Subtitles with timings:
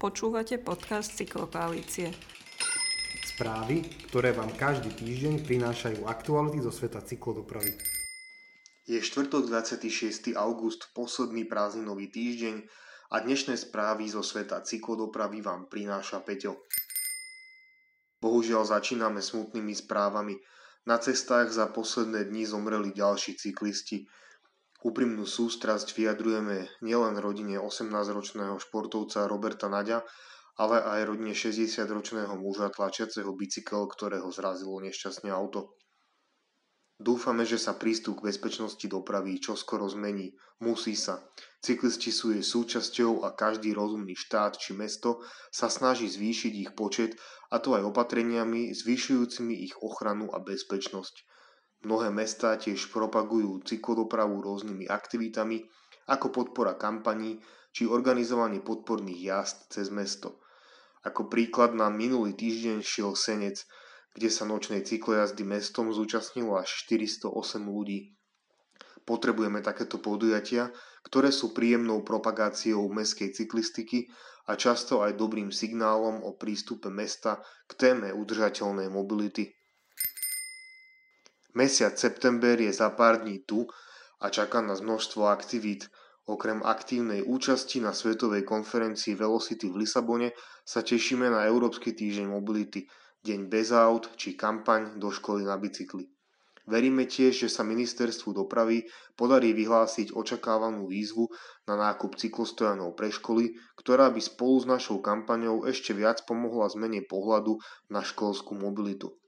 [0.00, 2.08] Počúvate podcast Cyklokoalície.
[3.20, 7.76] Správy, ktoré vám každý týždeň prinášajú aktuality zo sveta cyklodopravy.
[8.88, 10.32] Je štvrtok 26.
[10.40, 12.64] august, posledný prázdninový týždeň
[13.12, 16.64] a dnešné správy zo sveta cyklodopravy vám prináša Peťo.
[18.24, 20.40] Bohužiaľ začíname smutnými správami.
[20.88, 24.08] Na cestách za posledné dni zomreli ďalší cyklisti.
[24.80, 30.00] Úprimnú sústrasť vyjadrujeme nielen rodine 18-ročného športovca Roberta Naďa,
[30.56, 35.76] ale aj rodine 60-ročného muža tlačiaceho bicykel, ktorého zrazilo nešťastne auto.
[37.00, 40.36] Dúfame, že sa prístup k bezpečnosti dopravy čoskoro zmení.
[40.60, 41.24] Musí sa.
[41.64, 47.16] Cyklisti sú jej súčasťou a každý rozumný štát či mesto sa snaží zvýšiť ich počet,
[47.48, 51.24] a to aj opatreniami zvyšujúcimi ich ochranu a bezpečnosť.
[51.80, 55.64] Mnohé mestá tiež propagujú cyklodopravu rôznymi aktivitami,
[56.12, 57.40] ako podpora kampaní
[57.72, 60.44] či organizovanie podporných jazd cez mesto.
[61.06, 63.64] Ako príklad na minulý týždeň šiel Senec,
[64.12, 67.32] kde sa nočnej cyklojazdy mestom zúčastnilo až 408
[67.64, 68.12] ľudí.
[69.08, 70.68] Potrebujeme takéto podujatia,
[71.06, 74.12] ktoré sú príjemnou propagáciou mestskej cyklistiky
[74.50, 79.59] a často aj dobrým signálom o prístupe mesta k téme udržateľnej mobility.
[81.54, 83.66] Mesiac september je za pár dní tu
[84.22, 85.90] a čaká nás množstvo aktivít.
[86.30, 90.30] Okrem aktívnej účasti na svetovej konferencii Velocity v Lisabone
[90.62, 92.86] sa tešíme na Európsky týždeň mobility,
[93.26, 96.06] deň bez aut či kampaň do školy na bicykli.
[96.70, 98.86] Veríme tiež, že sa ministerstvu dopravy
[99.18, 101.26] podarí vyhlásiť očakávanú výzvu
[101.66, 107.02] na nákup cyklostojanov pre školy, ktorá by spolu s našou kampaňou ešte viac pomohla zmene
[107.10, 107.58] pohľadu
[107.90, 109.18] na školskú mobilitu.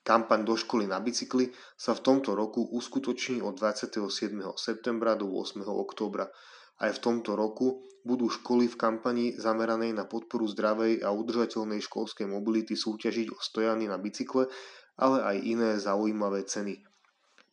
[0.00, 4.32] Kampaň do školy na bicykli sa v tomto roku uskutoční od 27.
[4.56, 5.60] septembra do 8.
[5.68, 6.32] októbra.
[6.80, 12.24] Aj v tomto roku budú školy v kampani zameranej na podporu zdravej a udržateľnej školskej
[12.24, 14.48] mobility súťažiť o stojany na bicykle,
[14.96, 16.80] ale aj iné zaujímavé ceny.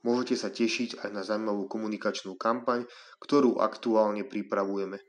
[0.07, 2.87] Môžete sa tešiť aj na zaujímavú komunikačnú kampaň,
[3.19, 5.03] ktorú aktuálne pripravujeme.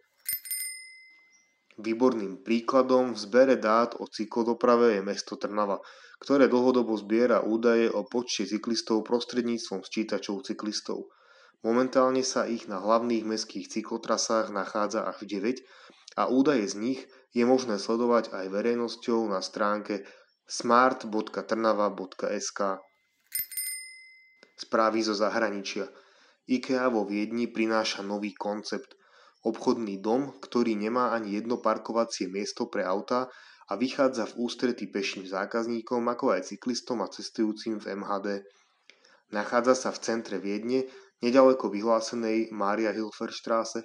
[1.79, 5.79] Výborným príkladom v zbere dát o cyklodoprave je mesto Trnava,
[6.19, 11.06] ktoré dlhodobo zbiera údaje o počte cyklistov prostredníctvom sčítačov cyklistov.
[11.62, 15.59] Momentálne sa ich na hlavných mestských cyklotrasách nachádza až 9
[16.19, 20.05] a údaje z nich je možné sledovať aj verejnosťou na stránke
[20.47, 22.79] smart.trnava.sk
[24.59, 25.87] Správy zo zahraničia.
[26.49, 28.99] IKEA vo Viedni prináša nový koncept.
[29.47, 33.31] Obchodný dom, ktorý nemá ani jedno parkovacie miesto pre auta
[33.69, 38.29] a vychádza v ústretí peším zákazníkom, ako aj cyklistom a cestujúcim v MHD.
[39.37, 40.89] Nachádza sa v centre Viedne,
[41.21, 43.84] nedaleko vyhlásenej Mária Hilferstraße.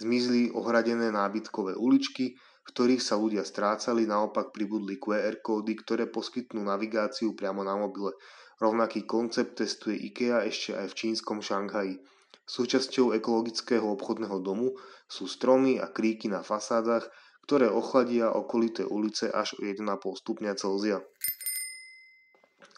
[0.00, 6.64] Zmizli ohradené nábytkové uličky, v ktorých sa ľudia strácali, naopak pribudli QR kódy, ktoré poskytnú
[6.64, 8.16] navigáciu priamo na mobile.
[8.60, 12.00] Rovnaký koncept testuje IKEA ešte aj v čínskom Šanghaji.
[12.48, 14.72] Súčasťou ekologického obchodného domu
[15.04, 17.08] sú stromy a kríky na fasádach,
[17.46, 19.84] ktoré ochladia okolité ulice až o 1,5
[20.20, 20.98] stupňa Celzia.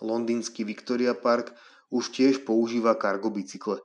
[0.03, 1.55] Londýnsky Victoria Park
[1.95, 3.79] už tiež používa cargo bicykle.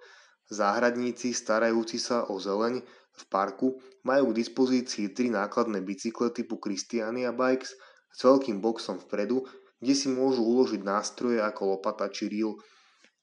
[0.48, 2.82] Záhradníci starajúci sa o zeleň
[3.18, 3.78] v parku
[4.08, 7.76] majú k dispozícii tri nákladné bicykle typu Christiania Bikes
[8.14, 9.44] s veľkým boxom vpredu,
[9.84, 12.58] kde si môžu uložiť nástroje ako lopata či reel,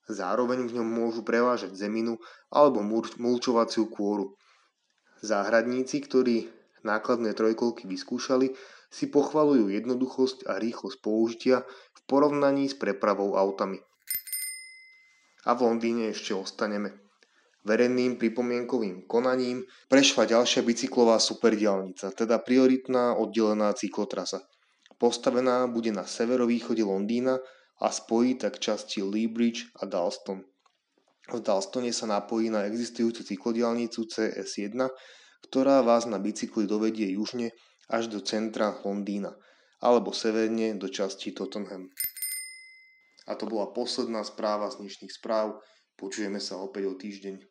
[0.04, 2.20] Zároveň v ňom môžu prevážať zeminu
[2.52, 2.84] alebo
[3.16, 4.36] mulčovaciu kôru.
[5.24, 6.52] Záhradníci, ktorí
[6.84, 8.52] nákladné trojkolky vyskúšali,
[8.94, 13.82] si pochvalujú jednoduchosť a rýchlosť použitia v porovnaní s prepravou autami.
[15.44, 17.04] A v Londýne ešte ostaneme.
[17.64, 24.44] Verejným pripomienkovým konaním prešla ďalšia bicyklová superdialnica, teda prioritná oddelená cyklotrasa.
[25.00, 27.40] Postavená bude na severovýchode Londýna
[27.80, 30.44] a spojí tak časti Leebridge a Dalston.
[31.24, 34.76] V Dalstone sa napojí na existujúcu cyklodialnicu CS1,
[35.44, 37.52] ktorá vás na bicykli dovedie južne
[37.92, 39.36] až do centra Londýna
[39.84, 41.92] alebo severne do časti Tottenham.
[43.28, 45.60] A to bola posledná správa z dnešných správ.
[46.00, 47.44] Počujeme sa opäť o týždeň.